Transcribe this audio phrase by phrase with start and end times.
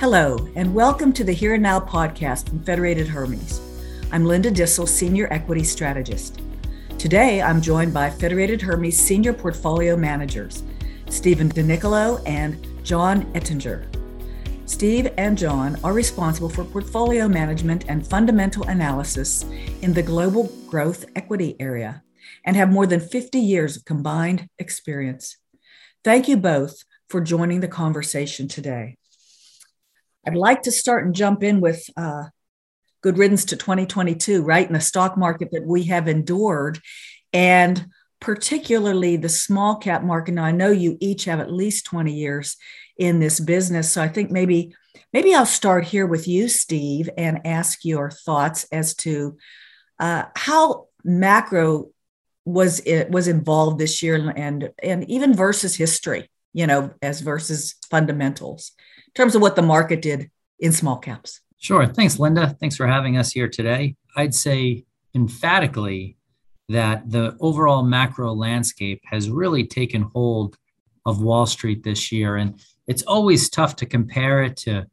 [0.00, 3.60] Hello, and welcome to the Here and Now podcast from Federated Hermes.
[4.12, 6.40] I'm Linda Duessel, Senior Equity Strategist.
[6.98, 10.62] Today, I'm joined by Federated Hermes Senior Portfolio Managers,
[11.10, 13.90] Stephen DeNichilo and John Ettinger.
[14.66, 19.44] Steve and John are responsible for portfolio management and fundamental analysis
[19.82, 22.04] in the global growth equity area
[22.44, 25.38] and have more than 50 years of combined experience.
[26.04, 28.96] Thank you both for joining the conversation today.
[30.28, 32.24] I'd like to start and jump in with uh,
[33.00, 34.66] good riddance to 2022, right?
[34.66, 36.80] In the stock market that we have endured,
[37.32, 37.86] and
[38.20, 40.32] particularly the small cap market.
[40.32, 42.58] Now, I know you each have at least 20 years
[42.98, 44.74] in this business, so I think maybe
[45.14, 49.38] maybe I'll start here with you, Steve, and ask your thoughts as to
[49.98, 51.88] uh, how macro
[52.44, 57.76] was it was involved this year, and and even versus history, you know, as versus
[57.90, 58.72] fundamentals
[59.18, 61.40] terms of what the market did in small caps.
[61.58, 61.86] Sure.
[61.86, 62.56] Thanks, Linda.
[62.60, 63.96] Thanks for having us here today.
[64.16, 66.16] I'd say emphatically
[66.68, 70.56] that the overall macro landscape has really taken hold
[71.04, 72.36] of Wall Street this year.
[72.36, 74.86] And it's always tough to compare it to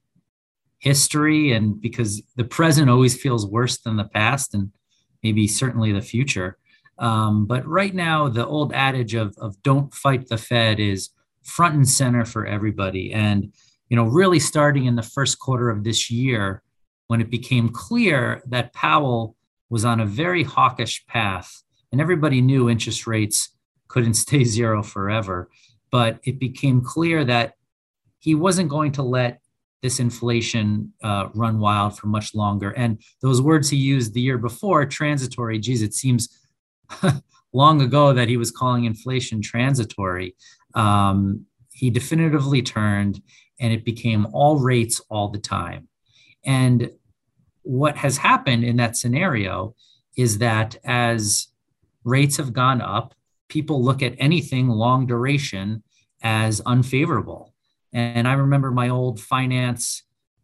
[0.79, 4.71] history and because the present always feels worse than the past and
[5.21, 6.57] maybe certainly the future.
[6.97, 11.11] Um, but right now, the old adage of, of don't fight the Fed is
[11.43, 13.13] front and center for everybody.
[13.13, 13.53] And
[13.89, 16.63] you know, really starting in the first quarter of this year
[17.07, 19.35] when it became clear that Powell
[19.69, 23.49] was on a very hawkish path and everybody knew interest rates
[23.87, 25.49] couldn't stay zero forever.
[25.91, 27.53] But it became clear that
[28.19, 29.39] he wasn't going to let
[29.81, 32.71] this inflation uh, run wild for much longer.
[32.71, 36.27] And those words he used the year before, transitory, geez, it seems
[37.53, 40.35] long ago that he was calling inflation transitory.
[40.73, 43.21] Um, he definitively turned
[43.59, 45.87] and it became all rates all the time.
[46.45, 46.91] And
[47.63, 49.75] what has happened in that scenario
[50.17, 51.47] is that as
[52.03, 53.15] rates have gone up,
[53.49, 55.83] people look at anything long duration
[56.21, 57.53] as unfavorable.
[57.93, 60.03] And I remember my old finance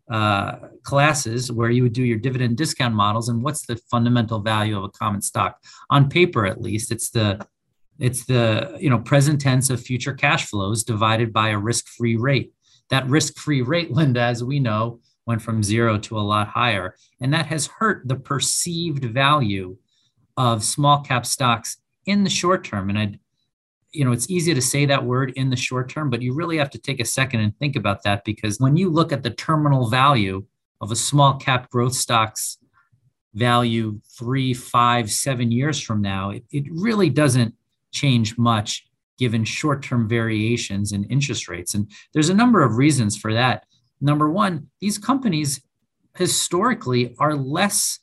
[0.09, 4.77] uh, classes where you would do your dividend discount models and what's the fundamental value
[4.77, 5.57] of a common stock
[5.89, 7.39] on paper at least it's the
[7.97, 12.51] it's the you know present tense of future cash flows divided by a risk-free rate
[12.91, 16.95] that risk free rate, Linda, as we know, went from zero to a lot higher.
[17.21, 19.77] And that has hurt the perceived value
[20.37, 22.89] of small cap stocks in the short term.
[22.89, 23.19] And I,
[23.91, 26.57] you know, it's easy to say that word in the short term, but you really
[26.57, 29.31] have to take a second and think about that because when you look at the
[29.31, 30.45] terminal value
[30.81, 32.57] of a small cap growth stock's
[33.33, 37.53] value three, five, seven years from now, it, it really doesn't
[37.91, 38.85] change much
[39.17, 41.73] given short term variations in interest rates.
[41.73, 43.65] And there's a number of reasons for that.
[43.99, 45.61] Number one, these companies
[46.17, 47.99] historically are less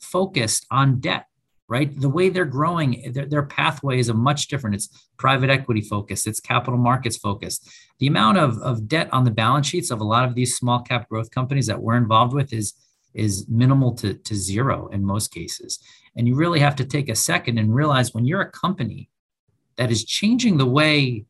[0.00, 1.26] focused on debt
[1.68, 5.80] right the way they're growing their, their pathway is a much different it's private equity
[5.80, 10.00] focused it's capital markets focused the amount of, of debt on the balance sheets of
[10.00, 12.74] a lot of these small cap growth companies that we're involved with is
[13.14, 15.78] is minimal to, to zero in most cases
[16.16, 19.08] and you really have to take a second and realize when you're a company
[19.82, 21.24] that is changing the way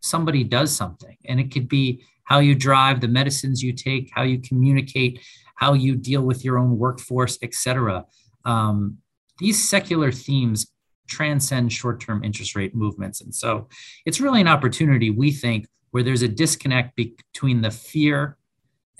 [0.00, 1.16] somebody does something.
[1.24, 5.24] And it could be how you drive, the medicines you take, how you communicate,
[5.54, 8.04] how you deal with your own workforce, et cetera.
[8.44, 8.98] Um,
[9.38, 10.66] these secular themes
[11.08, 13.22] transcend short term interest rate movements.
[13.22, 13.68] And so
[14.04, 18.36] it's really an opportunity, we think, where there's a disconnect between the fear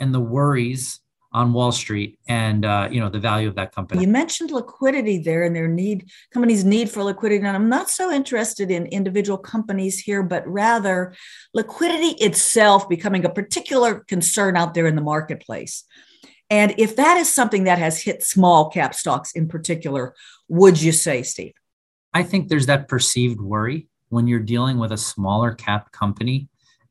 [0.00, 1.00] and the worries
[1.36, 4.00] on Wall Street and uh, you know the value of that company.
[4.00, 7.44] You mentioned liquidity there and their need, companies' need for liquidity.
[7.44, 11.14] And I'm not so interested in individual companies here, but rather
[11.52, 15.84] liquidity itself becoming a particular concern out there in the marketplace.
[16.48, 20.14] And if that is something that has hit small cap stocks in particular,
[20.48, 21.52] would you say, Steve?
[22.14, 26.48] I think there's that perceived worry when you're dealing with a smaller cap company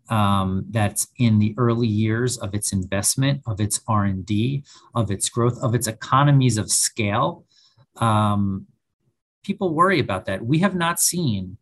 [0.09, 4.63] um, that's in the early years of its investment, of its R and D,
[4.93, 7.45] of its growth, of its economies of scale.
[7.97, 8.67] Um,
[9.43, 10.45] people worry about that.
[10.45, 11.57] We have not seen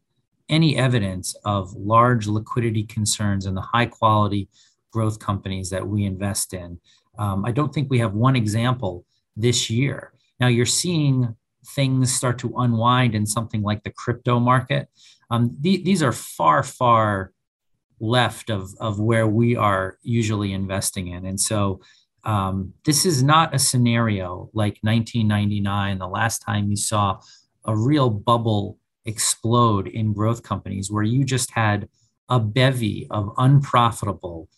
[0.50, 4.50] any evidence of large liquidity concerns in the high quality
[4.92, 6.80] growth companies that we invest in.
[7.18, 9.06] Um, I don't think we have one example
[9.36, 10.14] this year.
[10.40, 11.36] Now you're seeing
[11.76, 14.88] things start to unwind in something like the crypto market.
[15.32, 17.33] Um, th- these are far, far
[18.04, 21.26] left of, of where we are usually investing in.
[21.26, 21.80] And so
[22.26, 27.20] um, this is not a scenario like 1999, the last time you saw
[27.66, 31.88] a real bubble explode in growth companies where you just had
[32.30, 34.50] a bevy of unprofitable,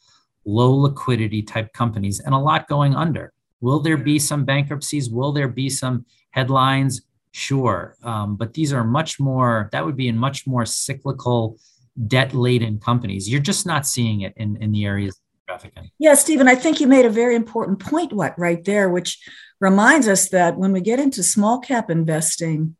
[0.45, 3.31] low liquidity type companies and a lot going under.
[3.61, 5.09] Will there be some bankruptcies?
[5.09, 7.01] Will there be some headlines?
[7.31, 7.95] Sure.
[8.03, 11.57] Um, but these are much more, that would be in much more cyclical,
[12.07, 13.29] debt laden companies.
[13.29, 15.91] You're just not seeing it in, in the areas trafficking.
[15.99, 19.19] Yeah, Stephen, I think you made a very important point what right there, which
[19.59, 22.75] reminds us that when we get into small cap investing,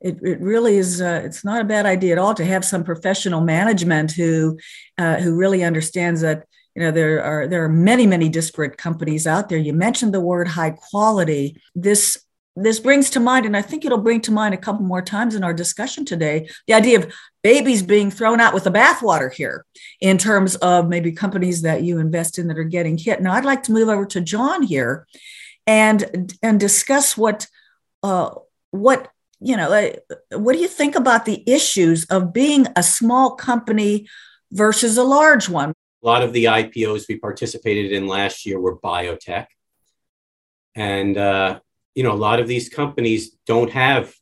[0.00, 2.84] it, it really is uh, it's not a bad idea at all to have some
[2.84, 4.58] professional management who
[4.98, 9.26] uh, who really understands that you know there are there are many many disparate companies
[9.26, 12.24] out there you mentioned the word high quality this
[12.56, 15.34] this brings to mind and i think it'll bring to mind a couple more times
[15.34, 19.64] in our discussion today the idea of babies being thrown out with the bathwater here
[20.00, 23.44] in terms of maybe companies that you invest in that are getting hit now i'd
[23.44, 25.06] like to move over to john here
[25.66, 27.46] and and discuss what
[28.02, 28.30] uh,
[28.70, 29.10] what
[29.40, 29.90] you know,
[30.32, 34.06] what do you think about the issues of being a small company
[34.52, 35.72] versus a large one?
[36.02, 39.46] A lot of the IPOs we participated in last year were biotech.
[40.74, 41.60] And, uh,
[41.94, 44.14] you know, a lot of these companies don't have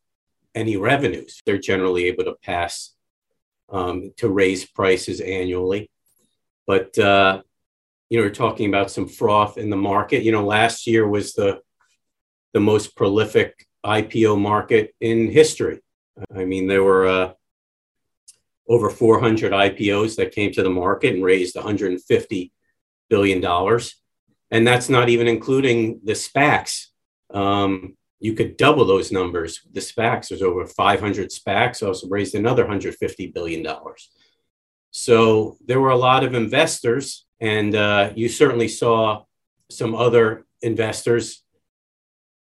[0.55, 1.41] any revenues.
[1.45, 2.95] They're generally able to pass
[3.71, 5.91] um, to raise prices annually.
[6.67, 7.43] But, uh,
[8.09, 10.23] you know, we're talking about some froth in the market.
[10.23, 11.61] You know, last year was the
[12.55, 15.81] the most prolific IPO market in history.
[16.35, 17.33] I mean, there were uh,
[18.69, 22.53] over 400 IPOs that came to the market and raised 150
[23.11, 23.97] billion dollars,
[24.51, 26.87] and that's not even including the SPACs.
[27.33, 29.61] Um, you could double those numbers.
[29.73, 34.11] The SPACs, there's over 500 SPACs, also raised another 150 billion dollars.
[34.91, 39.25] So there were a lot of investors, and uh, you certainly saw
[39.71, 41.45] some other investors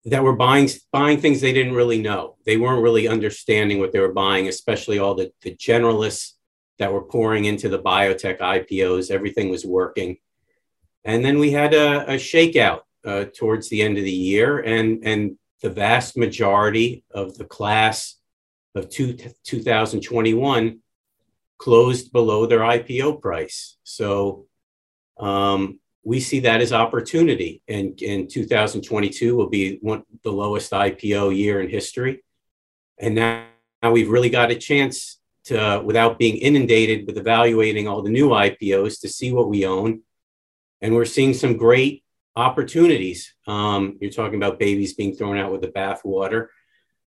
[0.06, 2.36] that were buying buying things they didn't really know.
[2.44, 6.32] They weren't really understanding what they were buying, especially all the, the generalists
[6.78, 9.10] that were pouring into the biotech IPOs.
[9.10, 10.18] Everything was working.
[11.04, 15.02] And then we had a, a shakeout uh, towards the end of the year, and,
[15.04, 18.16] and the vast majority of the class
[18.74, 20.80] of two, 2021
[21.56, 23.78] closed below their IPO price.
[23.82, 24.44] So
[25.18, 27.62] um, we see that as opportunity.
[27.66, 32.22] And in 2022 will be one the lowest IPO year in history.
[32.98, 33.46] And now,
[33.82, 38.28] now we've really got a chance to, without being inundated with evaluating all the new
[38.28, 40.02] IPOs, to see what we own.
[40.82, 42.03] And we're seeing some great
[42.36, 43.34] opportunities.
[43.46, 46.48] Um, you're talking about babies being thrown out with the bathwater.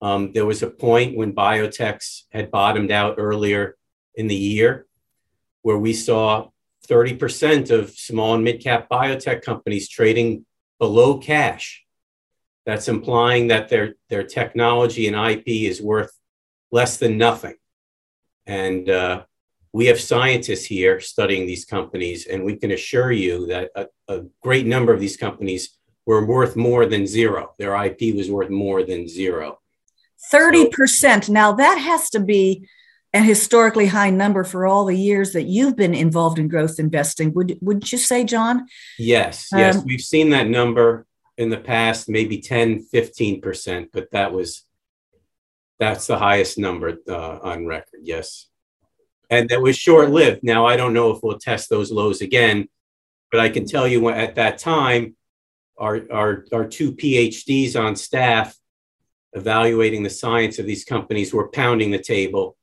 [0.03, 3.77] Um, there was a point when biotechs had bottomed out earlier
[4.15, 4.87] in the year
[5.63, 6.49] where we saw
[6.89, 10.45] 30% of small and mid cap biotech companies trading
[10.79, 11.85] below cash.
[12.67, 16.13] That's implying that their, their technology and IP is worth
[16.71, 17.55] less than nothing.
[18.47, 19.25] And uh,
[19.75, 24.23] we have scientists here studying these companies, and we can assure you that a, a
[24.41, 25.77] great number of these companies
[26.07, 27.55] were worth more than zero.
[27.59, 29.59] Their IP was worth more than zero.
[30.33, 31.25] 30%.
[31.25, 32.69] So, now that has to be
[33.13, 37.33] a historically high number for all the years that you've been involved in growth investing.
[37.35, 38.67] Would wouldn't you say, John?
[38.97, 39.79] Yes, yes.
[39.79, 41.05] Um, We've seen that number
[41.37, 44.65] in the past, maybe 10, 15%, but that was
[45.81, 48.01] that's the highest number uh, on record.
[48.03, 48.47] Yes.
[49.35, 50.43] And that was short lived.
[50.43, 52.69] Now, I don't know if we'll test those lows again,
[53.31, 55.17] but I can tell you at that time,
[55.77, 58.57] our, our, our two PhDs on staff
[59.33, 62.57] evaluating the science of these companies were pounding the table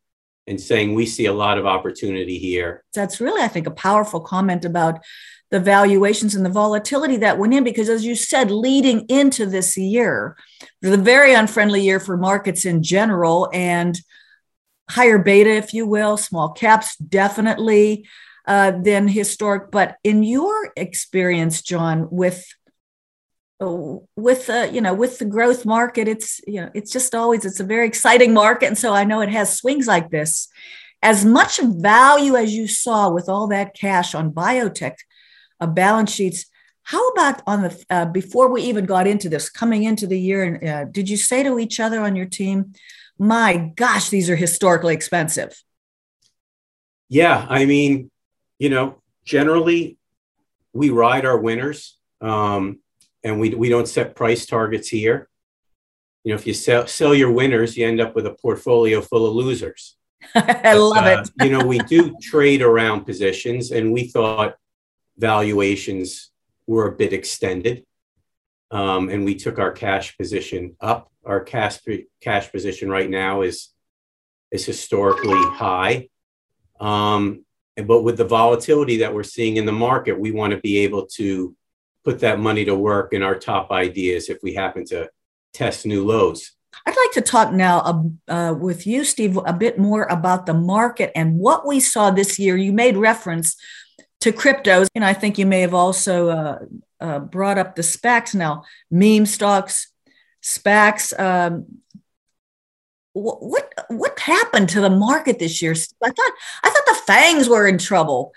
[0.48, 2.84] and saying we see a lot of opportunity here.
[2.94, 5.04] That's really, I think, a powerful comment about
[5.50, 9.76] the valuations and the volatility that went in, because as you said, leading into this
[9.76, 10.38] year,
[10.82, 14.00] the very unfriendly year for markets in general and
[14.90, 18.08] higher beta, if you will, small caps definitely
[18.48, 19.72] uh, than historic.
[19.72, 22.46] But in your experience, John, with
[24.16, 27.60] with uh, you know with the growth market it's you know it's just always it's
[27.60, 30.48] a very exciting market and so i know it has swings like this
[31.04, 34.96] as much value as you saw with all that cash on biotech
[35.60, 36.46] uh, balance sheets
[36.84, 40.44] how about on the uh, before we even got into this coming into the year
[40.44, 42.74] and uh, did you say to each other on your team
[43.22, 45.64] my gosh these are historically expensive
[47.08, 48.10] yeah i mean
[48.60, 49.98] you know generally
[50.74, 52.80] we ride our winners um,
[53.24, 55.28] and we, we don't set price targets here.
[56.24, 59.28] You know, if you sell, sell your winners, you end up with a portfolio full
[59.28, 59.98] of losers.
[60.36, 61.46] I love uh, it.
[61.46, 64.56] you know, we do trade around positions, and we thought
[65.18, 66.32] valuations
[66.68, 67.86] were a bit extended.
[68.72, 71.12] Um, and we took our cash position up.
[71.26, 71.80] Our cash
[72.22, 73.70] cash position right now is
[74.52, 76.10] is historically high,
[76.80, 77.46] um,
[77.78, 81.06] But with the volatility that we're seeing in the market, we want to be able
[81.18, 81.56] to
[82.04, 85.10] put that money to work in our top ideas if we happen to
[85.54, 86.52] test new lows.
[86.86, 91.12] I'd like to talk now uh, with you, Steve, a bit more about the market
[91.16, 92.58] and what we saw this year.
[92.58, 93.56] You made reference
[94.22, 96.60] to cryptos, and I think you may have also uh,
[97.02, 99.92] uh, brought up the SPACs now, meme stocks,
[100.44, 101.18] SPACs.
[101.20, 101.66] Um,
[103.14, 105.74] what, what happened to the market this year?
[105.74, 106.32] I thought
[106.64, 108.34] I thought the Fangs were in trouble.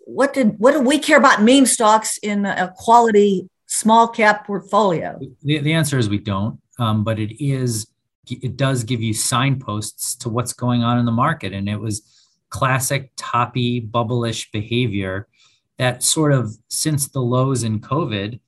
[0.00, 5.18] What did what do we care about meme stocks in a quality small cap portfolio?
[5.42, 7.88] The, the answer is we don't um, but it is
[8.26, 12.02] it does give you signposts to what's going on in the market, and it was
[12.48, 15.28] classic toppy bubblish behavior
[15.78, 18.40] that sort of since the lows in COVID,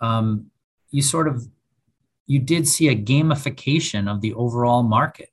[0.00, 0.50] um,
[0.90, 1.46] you sort of
[2.26, 5.28] you did see a gamification of the overall market.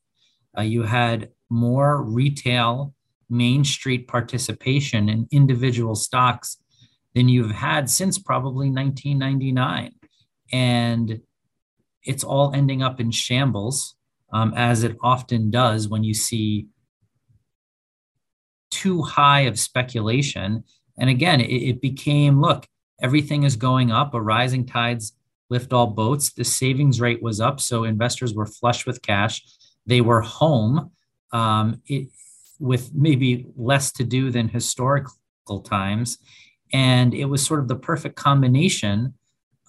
[0.58, 2.94] Uh, you had more retail
[3.30, 6.58] main street participation in individual stocks
[7.16, 9.94] than you've had since probably 1999
[10.52, 11.22] and
[12.04, 13.96] it's all ending up in shambles,
[14.34, 16.68] um, as it often does when you see
[18.70, 20.64] too high of speculation.
[20.98, 22.68] And again, it, it became look,
[23.02, 25.14] everything is going up, a rising tides
[25.50, 26.32] lift all boats.
[26.32, 29.44] The savings rate was up, so investors were flush with cash.
[29.86, 30.92] They were home
[31.34, 32.08] um, it,
[32.60, 36.18] with maybe less to do than historical times.
[36.72, 39.16] And it was sort of the perfect combination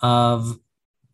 [0.03, 0.59] of,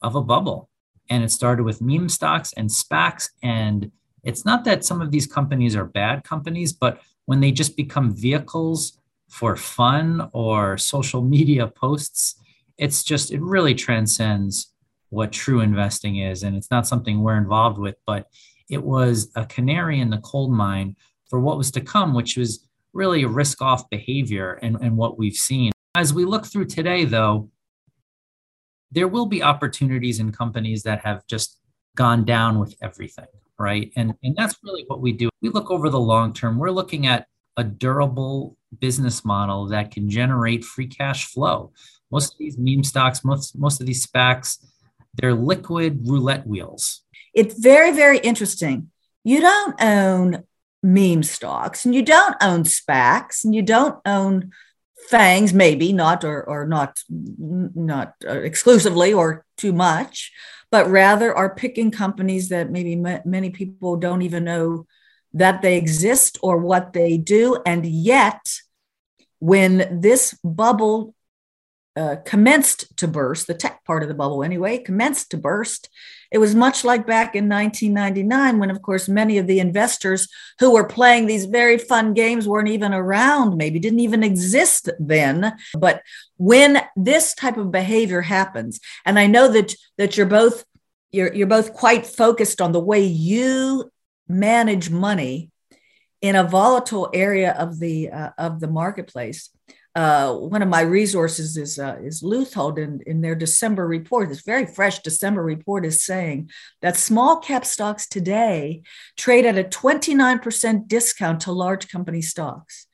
[0.02, 0.68] of a bubble
[1.10, 3.30] and it started with meme stocks and SPACs.
[3.42, 3.90] And
[4.22, 8.14] it's not that some of these companies are bad companies, but when they just become
[8.14, 8.98] vehicles
[9.28, 12.36] for fun or social media posts,
[12.78, 14.72] it's just, it really transcends
[15.10, 16.42] what true investing is.
[16.42, 18.26] And it's not something we're involved with, but
[18.68, 20.96] it was a canary in the coal mine
[21.28, 25.18] for what was to come, which was really a risk off behavior and, and what
[25.18, 25.72] we've seen.
[25.94, 27.50] As we look through today, though,
[28.90, 31.58] there will be opportunities in companies that have just
[31.96, 33.26] gone down with everything,
[33.58, 33.92] right?
[33.96, 35.28] And, and that's really what we do.
[35.42, 36.58] We look over the long term.
[36.58, 41.72] We're looking at a durable business model that can generate free cash flow.
[42.10, 44.64] Most of these meme stocks, most, most of these SPACs,
[45.14, 47.02] they're liquid roulette wheels.
[47.34, 48.90] It's very, very interesting.
[49.24, 50.44] You don't own
[50.82, 54.50] meme stocks and you don't own SPACs and you don't own
[55.08, 60.32] fangs maybe not or, or not not uh, exclusively or too much
[60.70, 64.86] but rather are picking companies that maybe many people don't even know
[65.38, 68.60] that they exist or what they do and yet
[69.40, 71.14] when this bubble
[71.96, 75.88] uh, commenced to burst the tech part of the bubble anyway commenced to burst
[76.30, 80.28] it was much like back in 1999 when, of course, many of the investors
[80.60, 85.56] who were playing these very fun games weren't even around, maybe didn't even exist then.
[85.76, 86.02] But
[86.36, 90.64] when this type of behavior happens, and I know that that you're both
[91.12, 93.90] you're you're both quite focused on the way you
[94.28, 95.50] manage money
[96.20, 99.50] in a volatile area of the uh, of the marketplace
[99.98, 104.28] uh, one of my resources is uh, is Leuthold in, in their December report.
[104.28, 106.50] This very fresh December report is saying
[106.82, 108.82] that small cap stocks today
[109.16, 112.86] trade at a 29% discount to large company stocks.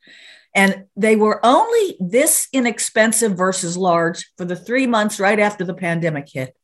[0.55, 5.75] And they were only this inexpensive versus large for the three months right after the
[5.75, 6.55] pandemic hit.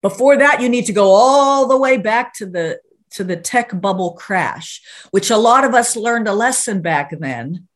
[0.00, 2.80] Before that, you need to go all the way back to the
[3.12, 7.68] to the tech bubble crash, which a lot of us learned a lesson back then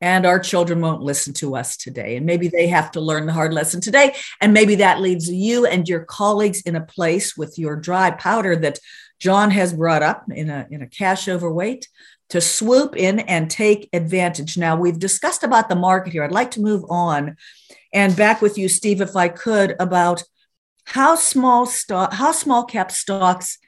[0.00, 2.16] and our children won't listen to us today.
[2.16, 4.14] And maybe they have to learn the hard lesson today.
[4.40, 8.56] And maybe that leaves you and your colleagues in a place with your dry powder
[8.56, 8.78] that
[9.18, 11.88] John has brought up in a, in a cash overweight
[12.28, 14.58] to swoop in and take advantage.
[14.58, 16.24] Now, we've discussed about the market here.
[16.24, 17.36] I'd like to move on
[17.92, 20.22] and back with you, Steve, if I could, about
[20.84, 23.58] how small stock, how small cap stocks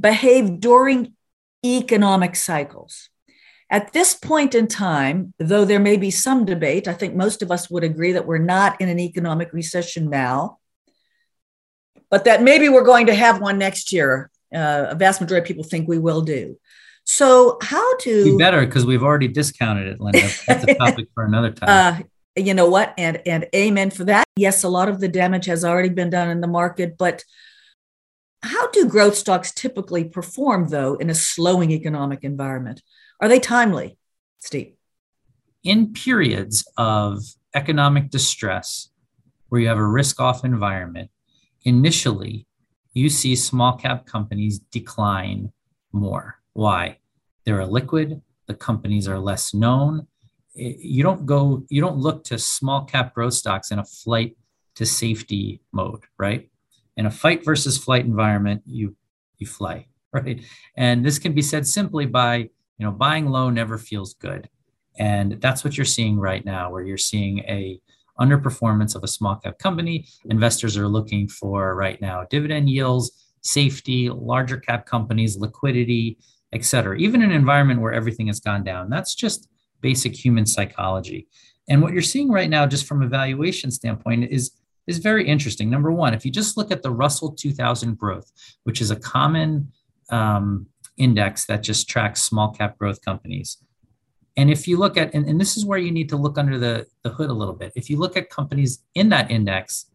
[0.00, 1.14] behave during
[1.64, 3.10] economic cycles.
[3.70, 7.50] At this point in time, though there may be some debate, I think most of
[7.50, 10.58] us would agree that we're not in an economic recession now,
[12.10, 14.30] but that maybe we're going to have one next year.
[14.54, 16.56] Uh, a vast majority of people think we will do.
[17.04, 20.28] So, how to be better because we've already discounted it, Linda.
[20.46, 22.04] That's a topic for another time.
[22.38, 22.94] Uh, you know what?
[22.96, 24.24] And and amen for that.
[24.36, 27.24] Yes, a lot of the damage has already been done in the market, but
[28.42, 32.82] how do growth stocks typically perform though in a slowing economic environment?
[33.20, 33.98] Are they timely,
[34.38, 34.74] Steve?
[35.64, 37.22] In periods of
[37.54, 38.90] economic distress,
[39.48, 41.10] where you have a risk off environment,
[41.64, 42.46] initially
[42.92, 45.52] you see small cap companies decline
[45.92, 46.36] more.
[46.52, 46.98] Why?
[47.44, 50.06] They're illiquid, the companies are less known,
[50.54, 54.36] you don't go, you don't look to small cap growth stocks in a flight
[54.74, 56.50] to safety mode, right?
[56.98, 58.94] In a fight versus flight environment, you
[59.38, 60.42] you fly, right?
[60.76, 62.50] And this can be said simply by, you
[62.84, 64.50] know, buying low never feels good.
[64.98, 67.80] And that's what you're seeing right now, where you're seeing a
[68.20, 70.06] underperformance of a small cap company.
[70.28, 76.18] Investors are looking for right now dividend yields, safety, larger cap companies, liquidity,
[76.52, 78.90] et cetera, even an environment where everything has gone down.
[78.90, 79.48] That's just
[79.80, 81.28] basic human psychology.
[81.68, 84.52] And what you're seeing right now, just from a valuation standpoint, is,
[84.88, 85.70] is very interesting.
[85.70, 88.30] Number one, if you just look at the Russell 2000 growth,
[88.64, 89.72] which is a common
[90.10, 90.66] um,
[90.96, 93.58] index that just tracks small cap growth companies.
[94.36, 96.58] And if you look at, and, and this is where you need to look under
[96.58, 97.72] the, the hood a little bit.
[97.76, 99.86] If you look at companies in that index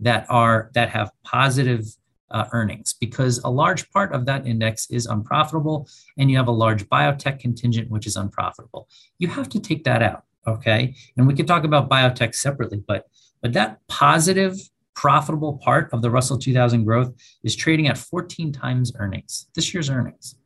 [0.00, 1.86] that are that have positive
[2.30, 6.52] uh, earnings because a large part of that index is unprofitable and you have a
[6.52, 11.34] large biotech contingent which is unprofitable you have to take that out okay and we
[11.34, 13.06] can talk about biotech separately but
[13.42, 14.56] but that positive
[14.94, 17.12] profitable part of the russell 2000 growth
[17.44, 20.36] is trading at 14 times earnings this year's earnings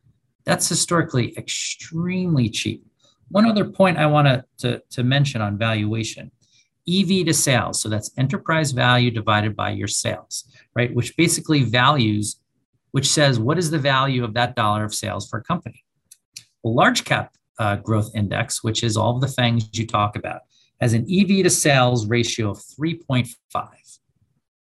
[0.45, 2.85] that's historically extremely cheap
[3.29, 6.31] one other point i want to, to mention on valuation
[6.87, 7.81] EV to sales.
[7.81, 10.93] So that's enterprise value divided by your sales, right?
[10.93, 12.39] Which basically values,
[12.91, 15.83] which says what is the value of that dollar of sales for a company.
[16.65, 20.41] A large cap uh, growth index, which is all of the things you talk about,
[20.79, 23.29] has an EV to sales ratio of 3.5.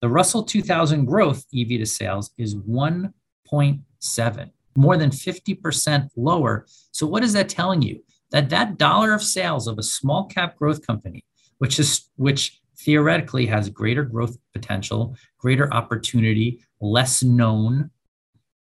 [0.01, 6.65] The Russell 2000 growth EV to sales is 1.7, more than 50% lower.
[6.91, 8.03] So what is that telling you?
[8.31, 11.25] That that dollar of sales of a small cap growth company
[11.61, 17.91] which is which theoretically has greater growth potential, greater opportunity, less known,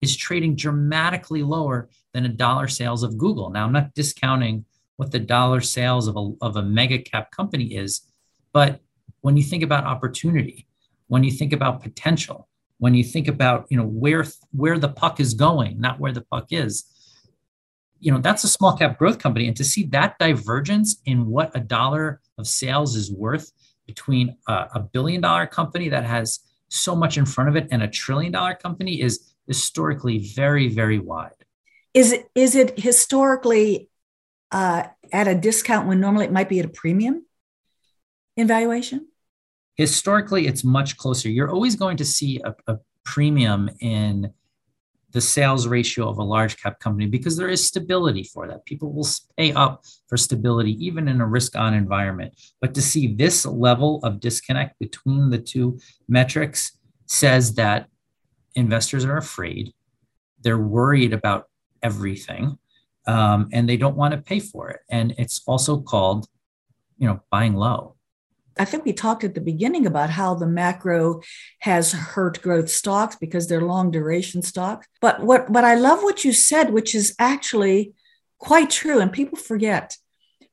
[0.03, 3.49] is trading dramatically lower than a dollar sales of Google.
[3.49, 4.67] Now, I'm not discounting
[5.01, 8.03] what the dollar sales of a, of a mega cap company is,
[8.53, 8.81] but
[9.23, 10.67] when you think about opportunity,
[11.07, 15.19] when you think about potential, when you think about you know where where the puck
[15.19, 16.85] is going, not where the puck is,
[17.99, 19.49] you know that's a small cap growth company.
[19.49, 23.53] And to see that divergence in what a dollar of sales is worth
[23.87, 27.83] between a, a billion dollar company that has so much in front of it and
[27.83, 31.41] a trillion dollar company is historically very very wide.
[31.95, 33.90] Is it is it historically
[34.53, 37.25] uh, at a discount when normally it might be at a premium
[38.37, 39.07] in valuation
[39.77, 44.33] historically it's much closer you're always going to see a, a premium in
[45.13, 48.65] the sales ratio of a large cap company because there is stability for that.
[48.65, 52.35] People will pay up for stability even in a risk on environment.
[52.61, 57.89] But to see this level of disconnect between the two metrics says that
[58.55, 59.73] investors are afraid,
[60.43, 61.49] they're worried about
[61.83, 62.59] everything,
[63.07, 64.81] um, and they don't want to pay for it.
[64.91, 66.27] And it's also called,
[66.99, 67.97] you know, buying low.
[68.59, 71.23] I think we talked at the beginning about how the macro
[71.61, 74.87] has hurt growth stocks because they're long duration stocks.
[75.01, 77.95] But what but I love what you said, which is actually
[78.39, 79.97] quite true, and people forget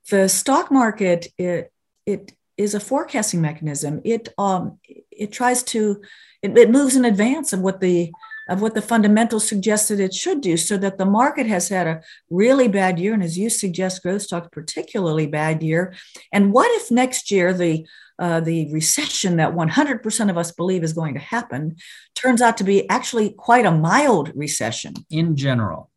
[0.10, 1.28] the stock market.
[1.38, 1.74] It
[2.06, 4.02] it is a forecasting mechanism.
[4.06, 4.80] It um
[5.12, 6.02] it tries to
[6.42, 8.12] it, it moves in advance of what the
[8.50, 12.02] of what the fundamentals suggested it should do, so that the market has had a
[12.30, 15.94] really bad year, and as you suggest, growth stocks particularly bad year.
[16.32, 17.86] And what if next year the
[18.20, 21.76] uh, the recession that 100% of us believe is going to happen
[22.16, 24.94] turns out to be actually quite a mild recession?
[25.12, 25.92] In general,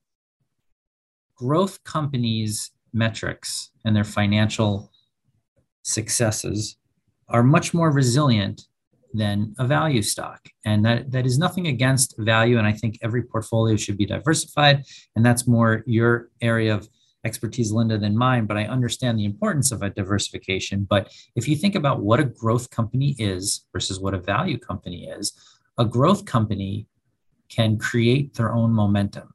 [1.34, 4.92] growth companies' metrics and their financial
[5.82, 6.76] successes
[7.28, 8.66] are much more resilient
[9.12, 10.40] than a value stock.
[10.64, 12.58] And that, that is nothing against value.
[12.58, 14.84] And I think every portfolio should be diversified.
[15.16, 16.88] And that's more your area of
[17.24, 20.86] expertise, Linda, than mine, but I understand the importance of a diversification.
[20.88, 25.06] But if you think about what a growth company is versus what a value company
[25.06, 25.32] is,
[25.76, 26.86] a growth company
[27.48, 29.34] can create their own momentum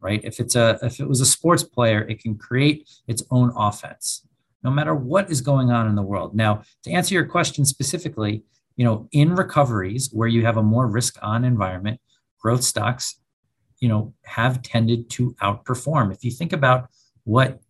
[0.00, 3.52] right if it's a if it was a sports player it can create its own
[3.56, 4.26] offense
[4.62, 8.42] no matter what is going on in the world now to answer your question specifically
[8.76, 12.00] you know, in recoveries where you have a more risk on environment,
[12.38, 13.20] growth stocks,
[13.80, 16.12] you know, have tended to outperform.
[16.12, 16.88] If you think about
[17.24, 17.60] what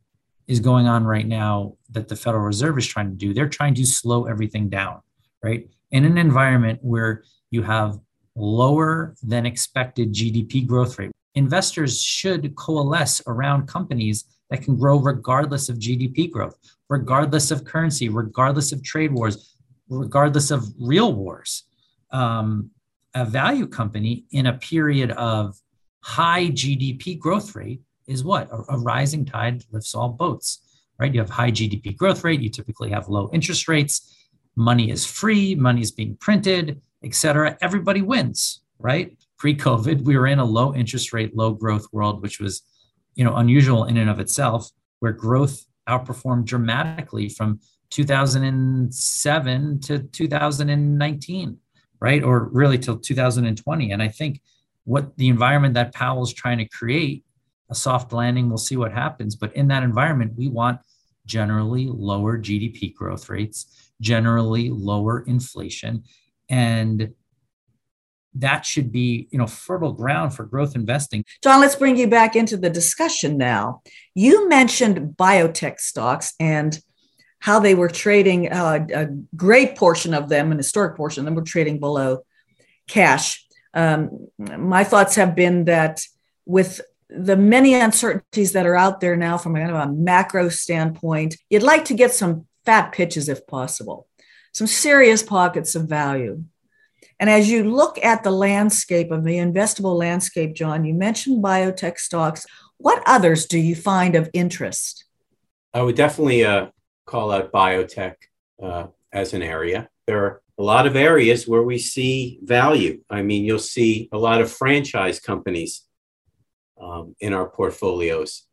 [0.46, 3.74] is going on right now that the Federal Reserve is trying to do, they're trying
[3.74, 5.00] to slow everything down,
[5.42, 5.68] right?
[5.90, 7.98] In an environment where you have
[8.34, 15.68] lower than expected GDP growth rate, investors should coalesce around companies that can grow regardless
[15.68, 19.51] of GDP growth, regardless of currency, regardless of trade wars,
[19.92, 21.64] regardless of real wars.
[22.10, 22.70] Um,
[23.14, 25.60] a value company in a period of
[26.00, 28.50] high GDP growth rate is what?
[28.50, 30.60] A, a rising tide lifts all boats,
[30.98, 31.12] right?
[31.12, 34.16] You have high GDP growth rate, you typically have low interest rates,
[34.56, 37.56] money is free, money is being printed, et cetera.
[37.60, 39.16] Everybody wins, right?
[39.38, 42.62] Pre-COVID, we were in a low interest rate, low growth world, which was,
[43.14, 47.60] you know, unusual in and of itself, where growth outperformed dramatically from
[47.92, 51.58] 2007 to 2019,
[52.00, 52.22] right?
[52.22, 53.92] Or really till 2020.
[53.92, 54.40] And I think
[54.84, 57.24] what the environment that Powell's trying to create,
[57.70, 59.36] a soft landing, we'll see what happens.
[59.36, 60.80] But in that environment, we want
[61.26, 66.04] generally lower GDP growth rates, generally lower inflation.
[66.48, 67.12] And
[68.34, 72.34] that should be you know fertile ground for growth investing john let's bring you back
[72.34, 73.82] into the discussion now
[74.14, 76.80] you mentioned biotech stocks and
[77.42, 81.34] how they were trading uh, a great portion of them an historic portion of them
[81.34, 82.18] were trading below
[82.86, 86.02] cash um, my thoughts have been that
[86.46, 91.36] with the many uncertainties that are out there now from kind of a macro standpoint
[91.50, 94.06] you'd like to get some fat pitches if possible
[94.52, 96.42] some serious pockets of value
[97.18, 101.98] and as you look at the landscape of the investable landscape, John, you mentioned biotech
[101.98, 102.44] stocks.
[102.78, 105.04] What others do you find of interest?
[105.72, 106.70] I would definitely uh,
[107.04, 108.14] call out biotech
[108.62, 109.88] uh, as an area.
[110.06, 113.02] There are a lot of areas where we see value.
[113.10, 115.82] I mean, you'll see a lot of franchise companies
[116.80, 118.46] um, in our portfolios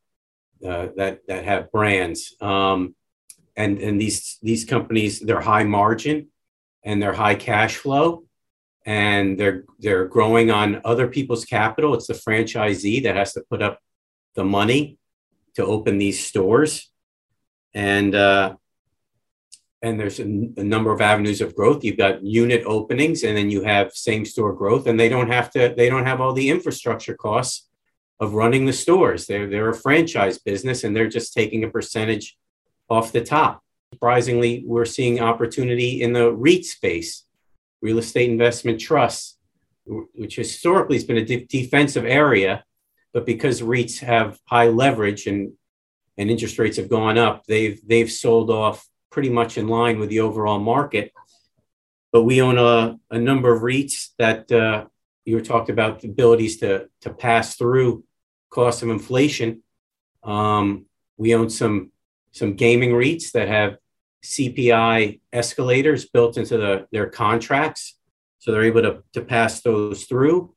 [0.65, 2.95] uh, that that have brands, um,
[3.55, 6.27] and and these these companies they're high margin
[6.83, 8.23] and they're high cash flow,
[8.85, 11.93] and they're they're growing on other people's capital.
[11.93, 13.79] It's the franchisee that has to put up
[14.35, 14.97] the money
[15.55, 16.91] to open these stores,
[17.73, 18.55] and uh,
[19.81, 21.83] and there's a, a number of avenues of growth.
[21.83, 25.51] You've got unit openings, and then you have same store growth, and they don't have
[25.51, 27.67] to they don't have all the infrastructure costs
[28.19, 29.25] of running the stores.
[29.27, 32.37] They're they're a franchise business, and they're just taking a percentage
[32.89, 33.63] off the top.
[33.93, 37.25] Surprisingly, we're seeing opportunity in the REIT space
[37.81, 39.37] real estate investment trusts,
[39.85, 42.63] which historically has been a de- defensive area,
[43.13, 45.53] but because REITs have high leverage and
[46.19, 50.09] and interest rates have gone up, they've they've sold off pretty much in line with
[50.09, 51.13] the overall market.
[52.11, 54.85] But we own a, a number of REITs that uh,
[55.23, 58.03] you were talking about the abilities to to pass through
[58.49, 59.63] cost of inflation.
[60.21, 61.93] Um, we own some
[62.31, 63.77] some gaming REITs that have
[64.23, 67.97] CPI escalators built into the, their contracts.
[68.39, 70.53] So they're able to, to pass those through.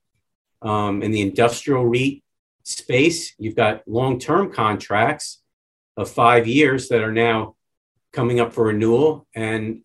[0.61, 2.23] Um, in the industrial REIT
[2.65, 5.42] space, you've got long term contracts
[5.97, 7.57] of five years that are now
[8.13, 9.27] coming up for renewal.
[9.35, 9.83] And,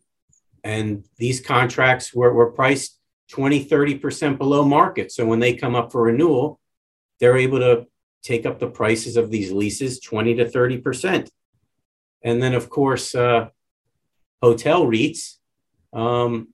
[0.63, 2.97] and these contracts were, were priced
[3.29, 5.11] 20, 30% below market.
[5.11, 6.59] So when they come up for renewal,
[7.19, 7.87] they're able to
[8.23, 11.29] take up the prices of these leases 20 to 30%.
[12.23, 13.49] And then, of course, uh,
[14.41, 15.35] hotel REITs,
[15.93, 16.49] um,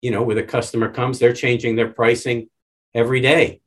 [0.00, 2.48] you know, where the customer comes, they're changing their pricing
[2.94, 3.60] every day,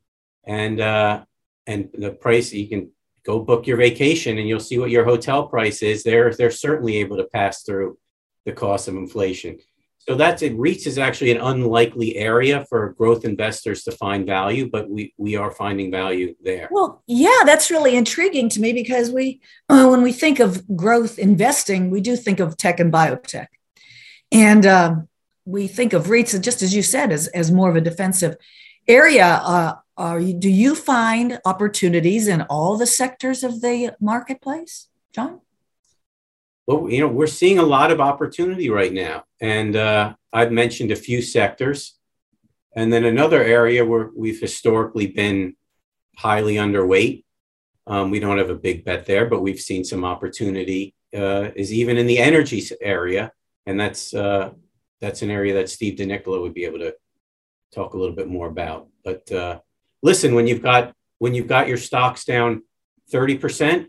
[0.44, 1.24] and uh,
[1.66, 2.90] and the price you can
[3.26, 6.04] go book your vacation and you'll see what your hotel price is.
[6.04, 7.98] They're they're certainly able to pass through
[8.44, 9.58] the cost of inflation.
[10.08, 10.56] So that's it.
[10.56, 15.34] REITs is actually an unlikely area for growth investors to find value, but we we
[15.34, 16.68] are finding value there.
[16.70, 21.18] Well, yeah, that's really intriguing to me because we, uh, when we think of growth
[21.18, 23.48] investing, we do think of tech and biotech,
[24.30, 25.08] and um,
[25.44, 28.36] we think of REITs, just as you said, as as more of a defensive
[28.86, 29.40] area.
[29.42, 35.40] Uh, are you, do you find opportunities in all the sectors of the marketplace, John?
[36.66, 39.24] well, you know, we're seeing a lot of opportunity right now.
[39.40, 41.96] And uh, I've mentioned a few sectors.
[42.74, 45.56] And then another area where we've historically been
[46.16, 47.24] highly underweight.
[47.86, 51.72] Um, we don't have a big bet there, but we've seen some opportunity uh, is
[51.72, 53.32] even in the energy area.
[53.64, 54.50] And that's, uh,
[55.00, 56.94] that's an area that Steve DeNichilo would be able to
[57.72, 58.88] talk a little bit more about.
[59.04, 59.60] But uh,
[60.06, 62.62] listen, when you've got when you've got your stocks down
[63.12, 63.86] 30%,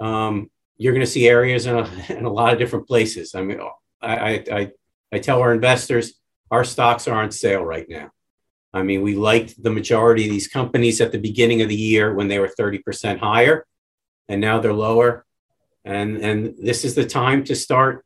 [0.00, 3.34] um, you're going to see areas in a, in a lot of different places.
[3.34, 3.58] I mean,
[4.00, 4.72] I, I,
[5.12, 6.14] I tell our investors
[6.50, 8.10] our stocks are on sale right now.
[8.72, 12.14] I mean, we liked the majority of these companies at the beginning of the year
[12.14, 13.66] when they were 30% higher,
[14.28, 15.24] and now they're lower.
[15.84, 18.04] And, and this is the time to start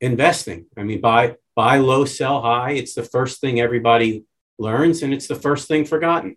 [0.00, 0.66] investing.
[0.78, 2.72] I mean, buy, buy low, sell high.
[2.72, 4.24] It's the first thing everybody
[4.58, 6.36] learns, and it's the first thing forgotten.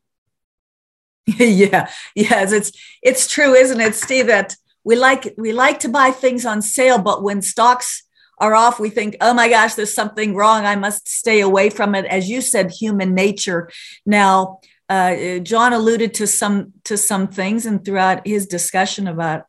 [1.38, 4.28] yeah, yes, it's it's true, isn't it, Steve?
[4.28, 8.04] That we like we like to buy things on sale but when stocks
[8.40, 11.96] are off we think oh my gosh there's something wrong i must stay away from
[11.96, 13.70] it as you said human nature
[14.06, 14.60] now
[14.90, 19.46] uh, john alluded to some to some things and throughout his discussion about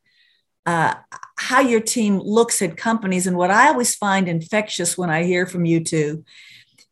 [0.66, 0.94] uh,
[1.37, 3.26] how your team looks at companies.
[3.26, 6.24] And what I always find infectious when I hear from you two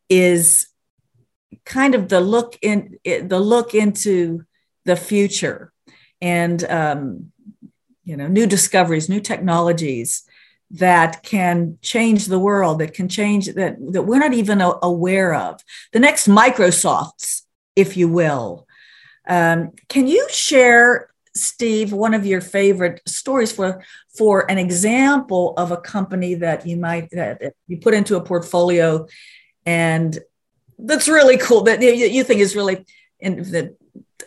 [0.09, 0.67] is
[1.65, 4.45] kind of the look in the look into
[4.85, 5.71] the future.
[6.21, 7.31] And um,
[8.03, 10.23] you know new discoveries new technologies
[10.71, 15.61] that can change the world that can change that that we're not even aware of.
[15.91, 17.43] The next microsofts
[17.75, 18.67] if you will.
[19.27, 23.83] Um, can you share steve one of your favorite stories for
[24.15, 29.07] for an example of a company that you might that you put into a portfolio
[29.65, 30.19] and
[30.77, 32.85] that's really cool that you think is really
[33.19, 33.75] and that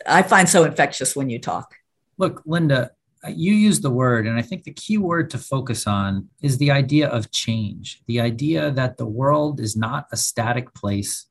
[0.05, 1.75] i find so infectious when you talk
[2.17, 2.91] look linda
[3.29, 6.71] you use the word, and I think the key word to focus on is the
[6.71, 11.27] idea of change, the idea that the world is not a static place,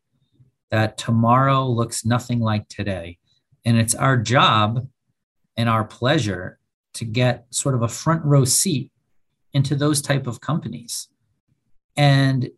[0.71, 3.19] that tomorrow looks nothing like today.
[3.65, 4.89] And it's our job
[5.57, 6.59] and our pleasure
[6.95, 8.91] to get sort of a front row seat
[9.53, 11.09] into those type of companies
[11.97, 12.51] and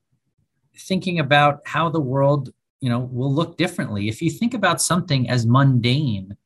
[0.77, 5.29] thinking about how the world you know will look differently if you think about something
[5.29, 6.37] as mundane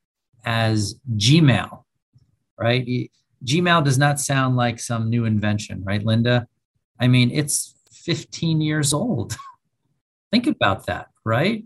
[0.45, 1.83] as gmail
[2.57, 3.11] right?
[3.45, 6.47] Gmail does not sound like some new invention, right, Linda?
[6.99, 9.35] I mean, it's 15 years old.
[10.31, 11.63] Think about that, right?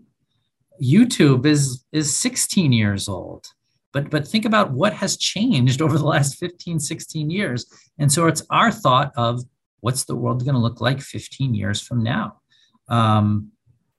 [0.82, 3.46] YouTube is is 16 years old.
[3.92, 7.66] But but think about what has changed over the last 15, 16 years.
[7.98, 9.40] And so it's our thought of
[9.80, 12.40] what's the world going to look like 15 years from now.
[12.88, 13.52] Um,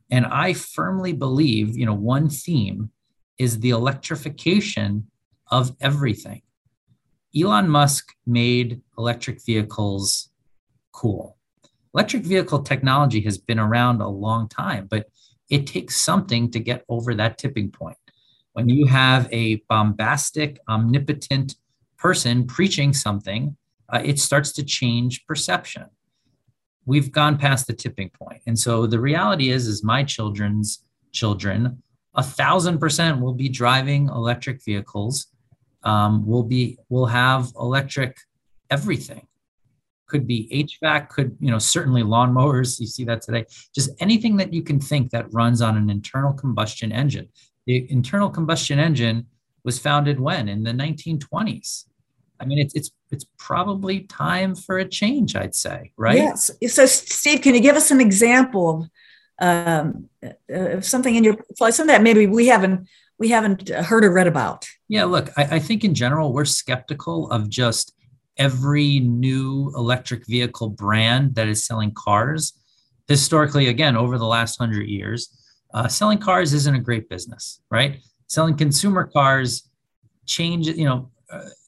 [0.10, 2.92] and I firmly believe, you know, one theme
[3.38, 5.08] is the electrification
[5.52, 6.42] of everything.
[7.40, 10.30] Elon Musk made electric vehicles
[10.92, 11.38] cool.
[11.94, 15.08] Electric vehicle technology has been around a long time, but
[15.50, 17.98] it takes something to get over that tipping point.
[18.54, 21.56] When you have a bombastic, omnipotent
[21.98, 23.56] person preaching something,
[23.92, 25.86] uh, it starts to change perception.
[26.90, 28.42] We've gone past the tipping point.
[28.48, 31.84] And so the reality is, is my children's children,
[32.16, 35.28] a thousand percent will be driving electric vehicles
[35.84, 38.18] um, will be will have electric
[38.72, 39.28] everything.
[40.08, 43.46] Could be hvac could you know certainly lawnmowers you see that today.
[43.76, 47.30] Just anything that you can think that runs on an internal combustion engine.
[47.68, 49.28] The internal combustion engine
[49.64, 50.50] was founded when?
[50.50, 51.86] In the 1920s
[52.40, 56.86] i mean it's it's it's probably time for a change i'd say right yes so
[56.86, 58.90] steve can you give us an example of
[59.42, 60.10] um,
[60.50, 62.88] of something in your something that maybe we haven't
[63.20, 64.66] we haven't heard or read about?
[64.88, 67.94] Yeah, look, I, I think in general, we're skeptical of just
[68.38, 72.54] every new electric vehicle brand that is selling cars.
[73.08, 75.36] Historically, again, over the last hundred years,
[75.74, 78.00] uh, selling cars isn't a great business, right?
[78.28, 79.70] Selling consumer cars
[80.26, 81.12] change, you know,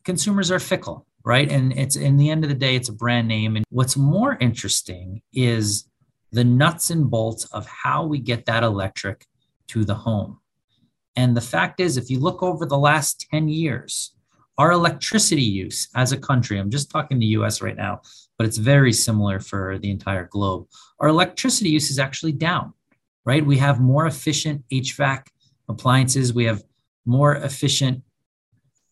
[0.03, 1.51] consumers are fickle, right?
[1.51, 3.55] And it's in the end of the day, it's a brand name.
[3.55, 5.85] And what's more interesting is
[6.31, 9.25] the nuts and bolts of how we get that electric
[9.67, 10.39] to the home.
[11.15, 14.13] And the fact is, if you look over the last 10 years,
[14.57, 18.01] our electricity use as a country, I'm just talking the US right now,
[18.37, 20.67] but it's very similar for the entire globe.
[20.99, 22.73] Our electricity use is actually down,
[23.25, 23.45] right?
[23.45, 25.25] We have more efficient HVAC
[25.67, 26.63] appliances, we have
[27.05, 28.03] more efficient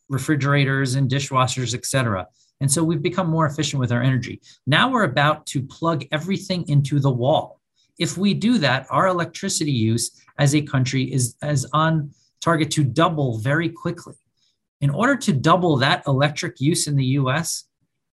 [0.09, 2.27] refrigerators and dishwashers, et cetera.
[2.61, 4.41] And so we've become more efficient with our energy.
[4.67, 7.61] Now we're about to plug everything into the wall.
[7.97, 12.83] If we do that, our electricity use as a country is, is on target to
[12.83, 14.15] double very quickly.
[14.81, 17.65] In order to double that electric use in the US,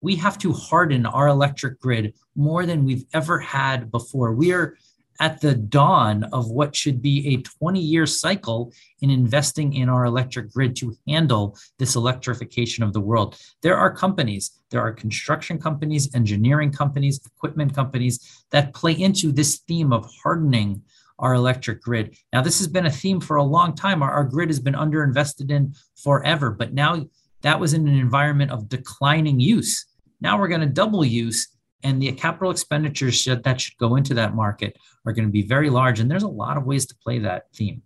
[0.00, 4.32] we have to harden our electric grid more than we've ever had before.
[4.34, 4.76] We are
[5.20, 10.04] at the dawn of what should be a 20 year cycle in investing in our
[10.04, 13.38] electric grid to handle this electrification of the world.
[13.62, 19.58] There are companies, there are construction companies, engineering companies, equipment companies that play into this
[19.68, 20.82] theme of hardening
[21.18, 22.16] our electric grid.
[22.32, 24.02] Now, this has been a theme for a long time.
[24.02, 27.06] Our, our grid has been underinvested in forever, but now
[27.42, 29.86] that was in an environment of declining use.
[30.20, 31.48] Now we're going to double use
[31.82, 35.70] and the capital expenditures that should go into that market are going to be very
[35.70, 37.82] large and there's a lot of ways to play that theme.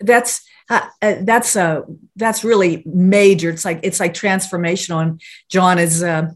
[0.00, 1.82] That's uh, uh, that's uh
[2.16, 3.50] that's really major.
[3.50, 6.28] It's like it's like transformational and john is uh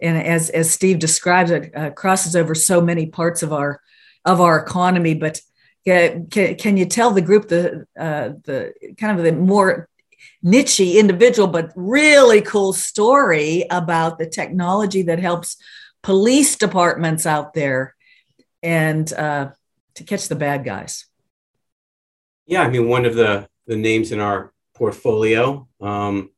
[0.00, 3.80] and as as steve describes it uh, crosses over so many parts of our
[4.24, 5.40] of our economy but
[5.84, 9.88] can, can you tell the group the uh, the kind of the more
[10.42, 15.56] niche individual but really cool story about the technology that helps
[16.06, 17.92] police departments out there
[18.62, 19.50] and uh,
[19.96, 21.06] to catch the bad guys.
[22.46, 26.30] Yeah, I mean, one of the, the names in our portfolio um,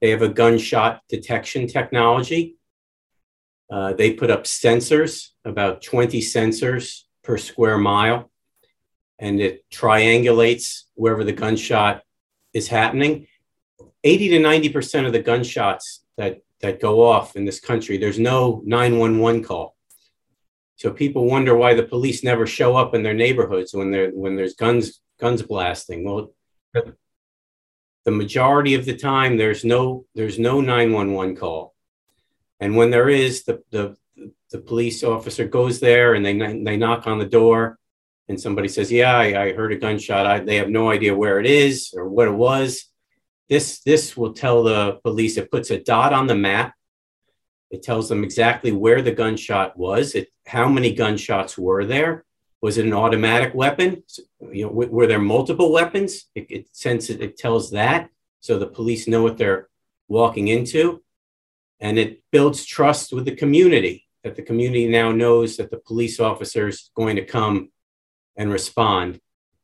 [0.00, 2.56] They have a gunshot detection technology.
[3.70, 8.28] Uh, they put up sensors, about 20 sensors per square mile,
[9.20, 12.02] and it triangulates wherever the gunshot
[12.52, 13.28] is happening.
[14.02, 18.62] 80 to 90% of the gunshots that, that go off in this country, there's no
[18.64, 19.76] 911 call.
[20.76, 24.54] So people wonder why the police never show up in their neighborhoods when, when there's
[24.54, 26.04] guns, guns blasting.
[26.04, 26.32] Well,
[28.06, 31.74] the majority of the time there's no there's no 911 call
[32.60, 33.96] and when there is the the,
[34.52, 37.78] the police officer goes there and they they knock on the door
[38.28, 41.40] and somebody says yeah i, I heard a gunshot I, they have no idea where
[41.40, 42.86] it is or what it was
[43.48, 46.74] this this will tell the police it puts a dot on the map
[47.70, 52.26] it tells them exactly where the gunshot was it how many gunshots were there
[52.62, 54.02] was it an automatic weapon?
[54.40, 56.26] You know, w- were there multiple weapons?
[56.34, 59.68] It, it sends it, it tells that so the police know what they're
[60.08, 61.02] walking into,
[61.80, 66.18] and it builds trust with the community that the community now knows that the police
[66.20, 67.70] officer is going to come
[68.36, 69.20] and respond,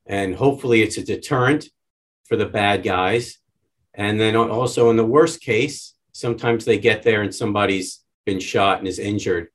[0.07, 1.69] and hopefully it's a deterrent
[2.27, 3.39] for the bad guys.
[3.95, 8.79] And then also in the worst case, sometimes they get there and somebody's been shot
[8.79, 9.49] and is injured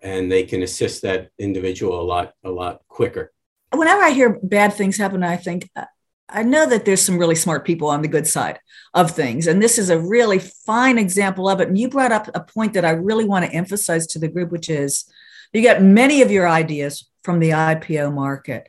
[0.00, 3.32] and they can assist that individual a lot a lot quicker.
[3.72, 5.84] Whenever i hear bad things happen i think uh,
[6.28, 8.58] i know that there's some really smart people on the good side
[8.94, 9.46] of things.
[9.46, 11.68] And this is a really fine example of it.
[11.68, 14.50] And you brought up a point that i really want to emphasize to the group
[14.52, 15.10] which is
[15.52, 18.68] you get many of your ideas from the ipo market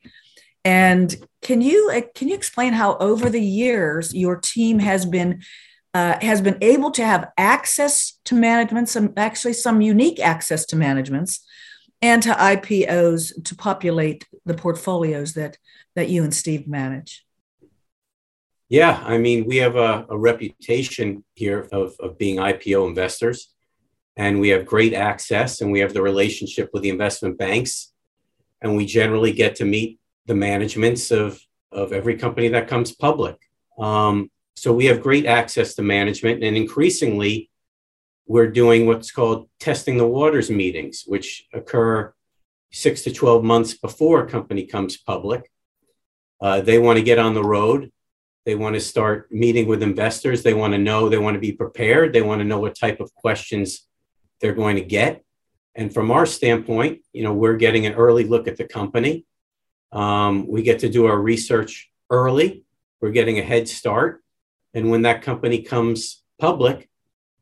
[0.67, 5.41] and can you can you explain how over the years your team has been
[5.93, 10.75] uh, has been able to have access to management, some actually some unique access to
[10.75, 11.39] managements,
[12.01, 15.57] and to IPOs to populate the portfolios that
[15.95, 17.25] that you and Steve manage.
[18.67, 23.53] Yeah, I mean, we have a, a reputation here of, of being IPO investors,
[24.17, 27.93] and we have great access, and we have the relationship with the investment banks,
[28.61, 31.39] and we generally get to meet the managements of
[31.71, 33.35] of every company that comes public.
[33.77, 37.49] Um, so we have great access to management, and increasingly,
[38.25, 42.13] we're doing what's called testing the waters meetings, which occur
[42.71, 45.51] six to 12 months before a company comes public.
[46.41, 47.91] Uh, they want to get on the road.
[48.45, 50.43] They want to start meeting with investors.
[50.43, 52.13] They want to know, they want to be prepared.
[52.13, 53.87] They want to know what type of questions
[54.41, 55.23] they're going to get.
[55.75, 59.25] And from our standpoint, you know, we're getting an early look at the company.
[59.91, 62.63] Um, we get to do our research early.
[63.01, 64.23] We're getting a head start.
[64.73, 66.89] And when that company comes public,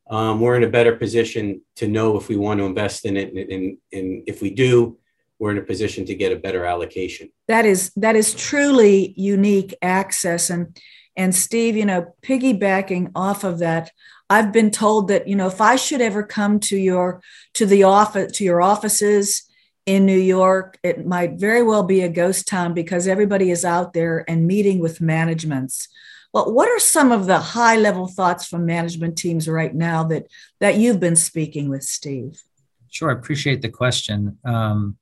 [0.10, 3.34] um, we're in a better position to know if we want to invest in it.
[3.34, 4.98] And, and, and if we do,
[5.40, 7.30] we're in a position to get a better allocation.
[7.48, 10.50] That is that is truly unique access.
[10.50, 10.80] And
[11.18, 13.92] and Steve, you know, piggybacking off of that,
[14.30, 17.22] I've been told that you know if I should ever come to your
[17.54, 19.45] to the office to your offices
[19.86, 23.94] in New York, it might very well be a ghost town because everybody is out
[23.94, 25.88] there and meeting with managements.
[26.34, 30.28] Well, what are some of the high level thoughts from management teams right now that
[30.60, 32.42] that you've been speaking with, Steve?
[32.90, 34.38] Sure, I appreciate the question.
[34.44, 34.98] Um,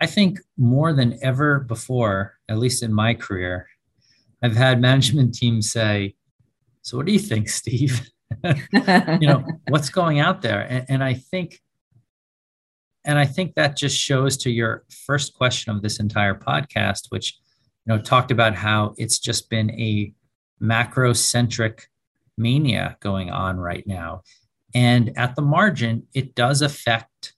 [0.00, 3.68] I think more than ever before, at least in my career,
[4.42, 6.14] I've had management teams say,
[6.82, 8.08] "So, what do you think, Steve?
[8.44, 11.60] you know, what's going out there?" And, and I think,
[13.04, 17.38] and I think that just shows to your first question of this entire podcast, which
[17.86, 20.12] you know, talked about how it's just been a
[20.60, 21.88] macro-centric
[22.38, 24.22] mania going on right now.
[24.74, 27.34] And at the margin, it does affect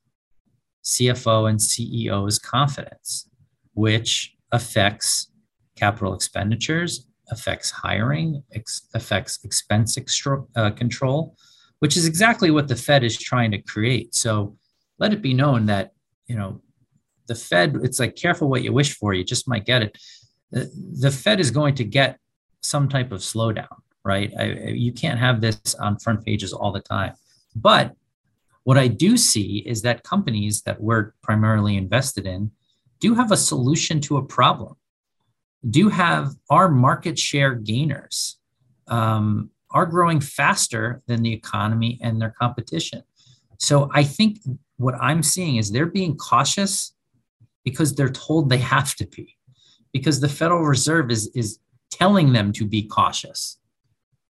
[0.84, 3.28] CFO and CEO's confidence,
[3.74, 5.30] which affects
[5.74, 11.36] capital expenditures, affects hiring, ex- affects expense extra, uh, control,
[11.80, 14.14] which is exactly what the Fed is trying to create.
[14.14, 14.56] So
[14.98, 15.92] let it be known that,
[16.26, 16.60] you know,
[17.26, 19.98] the Fed, it's like careful what you wish for, you just might get it
[20.50, 22.18] the Fed is going to get
[22.62, 24.32] some type of slowdown, right?
[24.38, 27.14] I, you can't have this on front pages all the time.
[27.54, 27.94] But
[28.64, 32.50] what I do see is that companies that we're primarily invested in
[33.00, 34.74] do have a solution to a problem,
[35.68, 38.38] do have our market share gainers,
[38.88, 43.02] um, are growing faster than the economy and their competition.
[43.58, 44.38] So I think
[44.76, 46.92] what I'm seeing is they're being cautious
[47.64, 49.36] because they're told they have to be
[49.92, 51.58] because the Federal Reserve is, is
[51.90, 53.58] telling them to be cautious.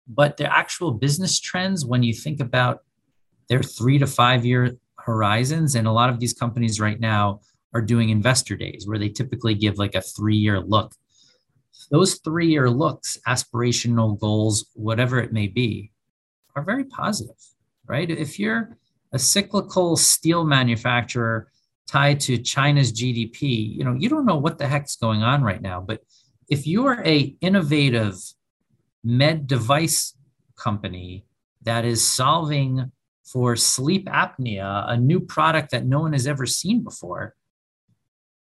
[0.09, 2.80] But the actual business trends, when you think about
[3.49, 7.40] their three to five year horizons, and a lot of these companies right now
[7.74, 10.95] are doing investor days where they typically give like a three year look.
[11.90, 15.93] Those three year looks, aspirational goals, whatever it may be,
[16.55, 17.36] are very positive,
[17.86, 18.11] right?
[18.11, 18.76] If you're
[19.13, 21.51] a cyclical steel manufacturer
[21.87, 25.61] tied to China's GDP, you know, you don't know what the heck's going on right
[25.61, 25.81] now.
[25.81, 26.03] But
[26.49, 28.17] if you're a innovative
[29.05, 30.15] med device
[30.57, 31.25] company
[31.63, 32.91] that is solving
[33.25, 37.35] for sleep apnea, a new product that no one has ever seen before,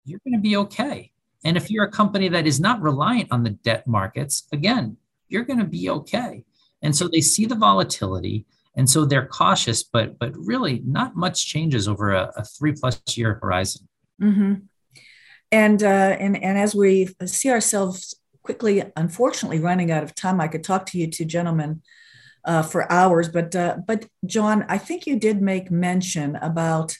[0.06, 1.12] you're going to be okay.
[1.44, 4.98] And if you're a company that is not reliant on the debt markets, again,
[5.28, 6.46] you're going to be okay.
[6.82, 8.46] And so they see the volatility,
[8.76, 13.02] and so they're cautious, but but really not much changes over a, a three plus
[13.16, 13.88] year horizon.
[14.22, 14.54] Mm-hmm.
[15.52, 20.48] And uh, and and as we see ourselves quickly, unfortunately, running out of time, I
[20.48, 21.82] could talk to you two gentlemen
[22.46, 26.98] uh, for hours, but uh, but John, I think you did make mention about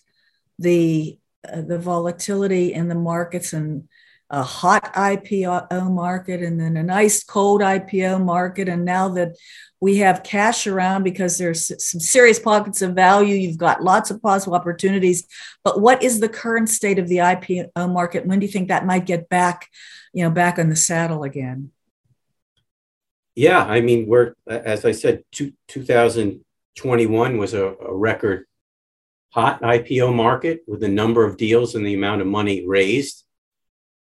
[0.60, 1.18] the
[1.52, 3.88] uh, the volatility in the markets and
[4.34, 8.68] a hot IPO market and then a nice cold IPO market.
[8.68, 9.36] And now that
[9.80, 14.24] we have cash around because there's some serious pockets of value, you've got lots of
[14.24, 15.28] possible opportunities.
[15.64, 18.26] But what is the current state of the IPO market?
[18.26, 19.70] When do you think that might get back,
[20.14, 21.70] you know, back on the saddle again?
[23.36, 28.46] Yeah, I mean, we're as I said, two, 2021 was a, a record
[29.32, 33.26] hot IPO market with the number of deals and the amount of money raised.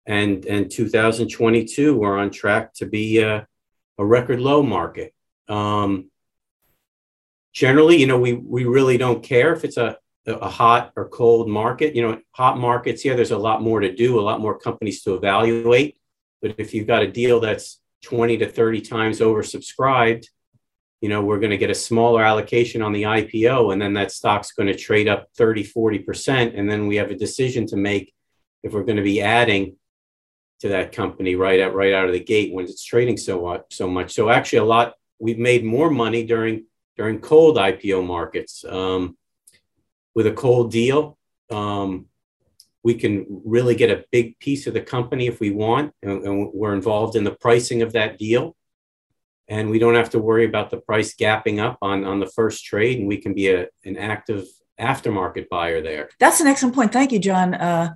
[0.10, 3.48] And, and 2022, we're on track to be a,
[4.00, 5.14] a record low market.
[5.48, 6.10] Um,
[7.54, 11.48] generally, you know, we, we really don't care if it's a, a hot or cold
[11.48, 11.96] market.
[11.96, 15.04] You know, hot markets, yeah, there's a lot more to do, a lot more companies
[15.04, 16.00] to evaluate.
[16.42, 20.26] But if you've got a deal that's 20 to 30 times oversubscribed,
[21.02, 24.12] you know, we're going to get a smaller allocation on the IPO, and then that
[24.12, 26.58] stock's going to trade up 30, 40%.
[26.58, 28.12] And then we have a decision to make
[28.64, 29.76] if we're going to be adding
[30.60, 33.90] to that company right out right out of the gate when it's trading so so
[33.90, 34.14] much.
[34.14, 36.66] So actually, a lot we've made more money during
[36.98, 38.66] during cold IPO markets.
[38.68, 39.18] Um,
[40.16, 41.18] with a cold deal,
[41.50, 42.08] um,
[42.84, 46.52] we can really get a big piece of the company if we want, and, and
[46.54, 48.56] we're involved in the pricing of that deal
[49.50, 52.64] and we don't have to worry about the price gapping up on on the first
[52.64, 54.46] trade and we can be a, an active
[54.80, 57.94] aftermarket buyer there that's an excellent point thank you john uh,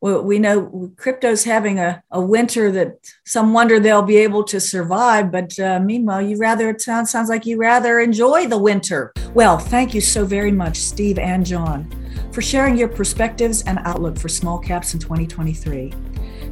[0.00, 5.30] we know crypto's having a, a winter that some wonder they'll be able to survive
[5.30, 9.12] but uh, meanwhile you rather it sounds, sounds like you rather enjoy the winter.
[9.34, 11.90] Well thank you so very much steve and john
[12.32, 15.92] for sharing your perspectives and outlook for small caps in 2023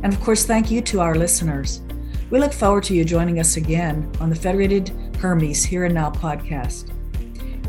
[0.02, 1.82] and of course thank you to our listeners.
[2.30, 6.10] We look forward to you joining us again on the Federated Hermes Here and Now
[6.10, 6.92] podcast.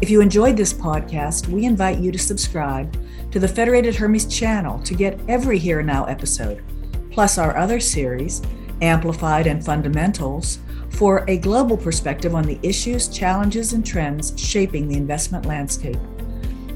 [0.02, 2.94] If you enjoyed this podcast, we invite you to subscribe
[3.32, 6.64] to the Federated Hermes channel to get every Here Now episode,
[7.12, 8.42] plus our other series,
[8.82, 10.60] Amplified and Fundamentals,
[10.90, 16.00] for a global perspective on the issues, challenges, and trends shaping the investment landscape.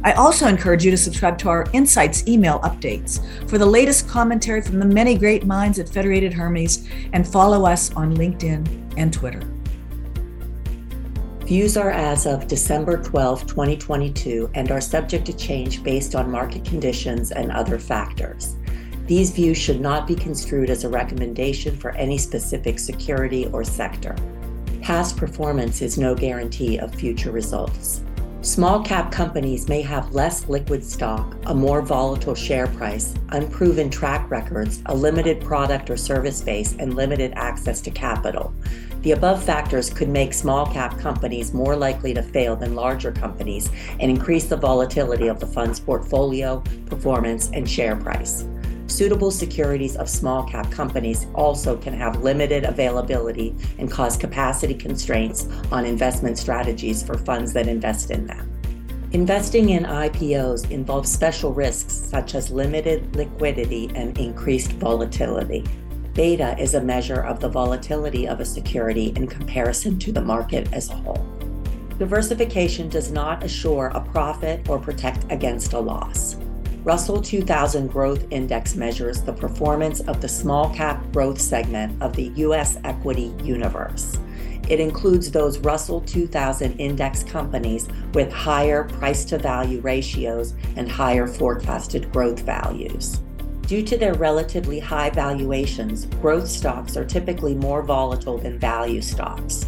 [0.04, 4.62] I also encourage you to subscribe to our Insights email updates for the latest commentary
[4.62, 9.53] from the many great minds at Federated Hermes and follow us on LinkedIn and Twitter.
[11.46, 16.64] Views are as of December 12, 2022, and are subject to change based on market
[16.64, 18.56] conditions and other factors.
[19.08, 24.16] These views should not be construed as a recommendation for any specific security or sector.
[24.82, 28.04] Past performance is no guarantee of future results.
[28.39, 34.32] Small cap companies may have less liquid stock, a more volatile share price, unproven track
[34.32, 38.54] records, a limited product or service base, and limited access to capital.
[39.04, 43.70] The above factors could make small cap companies more likely to fail than larger companies
[43.99, 48.47] and increase the volatility of the fund's portfolio, performance, and share price.
[48.88, 55.47] Suitable securities of small cap companies also can have limited availability and cause capacity constraints
[55.70, 58.49] on investment strategies for funds that invest in them.
[59.12, 65.66] Investing in IPOs involves special risks such as limited liquidity and increased volatility.
[66.14, 70.72] Beta is a measure of the volatility of a security in comparison to the market
[70.72, 71.26] as a whole.
[71.97, 76.36] Diversification does not assure a profit or protect against a loss.
[76.84, 82.32] Russell 2000 Growth Index measures the performance of the small cap growth segment of the
[82.36, 82.78] U.S.
[82.84, 84.20] equity universe.
[84.70, 91.26] It includes those Russell 2000 index companies with higher price to value ratios and higher
[91.26, 93.20] forecasted growth values.
[93.68, 99.66] Due to their relatively high valuations, growth stocks are typically more volatile than value stocks.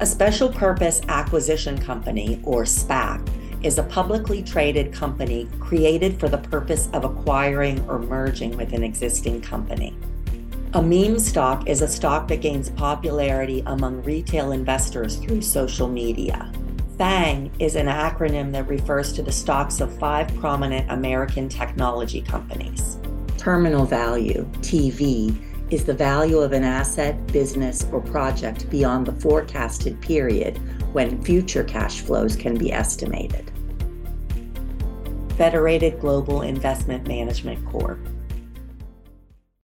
[0.00, 3.28] A special purpose acquisition company, or SPAC,
[3.62, 8.82] is a publicly traded company created for the purpose of acquiring or merging with an
[8.82, 9.94] existing company.
[10.74, 16.50] A meme stock is a stock that gains popularity among retail investors through social media.
[16.96, 22.98] FANG is an acronym that refers to the stocks of five prominent American technology companies.
[23.48, 25.34] Terminal value, TV,
[25.72, 30.58] is the value of an asset, business, or project beyond the forecasted period
[30.92, 33.50] when future cash flows can be estimated.
[35.38, 37.98] Federated Global Investment Management Corp